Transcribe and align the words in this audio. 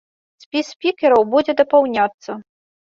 Спіс 0.45 0.65
спікераў 0.77 1.27
будзе 1.35 1.57
дапаўняцца. 1.63 2.43